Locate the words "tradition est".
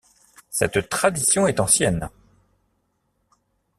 0.89-1.59